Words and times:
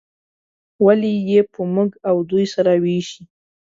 ولې 0.85 1.11
یې 1.29 1.41
په 1.51 1.61
موږ 1.73 1.91
او 2.09 2.15
دوی 2.29 2.45
سره 2.53 2.71
ویشي. 2.83 3.21